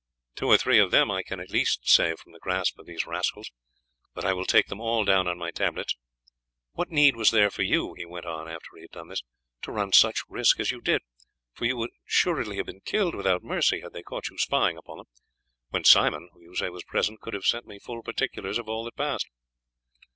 "Two 0.33 0.47
or 0.47 0.57
three 0.57 0.79
of 0.79 0.89
them 0.89 1.11
I 1.11 1.21
can 1.21 1.39
at 1.39 1.51
least 1.51 1.87
save 1.87 2.17
from 2.17 2.31
the 2.31 2.39
grasp 2.39 2.79
of 2.79 2.87
these 2.87 3.05
rascals," 3.05 3.45
he 3.45 3.51
said, 3.51 4.07
"but 4.15 4.25
I 4.25 4.33
will 4.33 4.47
take 4.47 4.65
them 4.65 4.81
all 4.81 5.05
down 5.05 5.27
on 5.27 5.37
my 5.37 5.51
tablets. 5.51 5.95
What 6.71 6.89
need 6.89 7.15
was 7.15 7.29
there 7.29 7.51
for 7.51 7.61
you," 7.61 7.93
he 7.95 8.07
went 8.07 8.25
on 8.25 8.47
after 8.49 8.69
he 8.73 8.81
had 8.81 8.89
done 8.89 9.09
this, 9.09 9.21
"to 9.61 9.71
run 9.71 9.91
such 9.93 10.23
risk 10.27 10.59
as 10.59 10.71
you 10.71 10.81
did 10.81 11.03
for 11.53 11.65
you 11.65 11.77
would 11.77 11.91
assuredly 12.07 12.57
have 12.57 12.65
been 12.65 12.81
killed 12.81 13.13
without 13.13 13.43
mercy 13.43 13.81
had 13.81 13.93
they 13.93 14.01
caught 14.01 14.29
you 14.31 14.39
spying 14.39 14.75
upon 14.75 14.97
them 14.97 15.07
when 15.69 15.83
Simon, 15.83 16.29
who 16.33 16.41
you 16.41 16.55
say 16.55 16.69
was 16.69 16.81
present, 16.83 17.21
could 17.21 17.35
have 17.35 17.45
sent 17.45 17.67
me 17.67 17.77
full 17.77 18.01
particulars 18.01 18.57
of 18.57 18.67
all 18.67 18.83
that 18.85 18.95
passed?" 18.97 19.27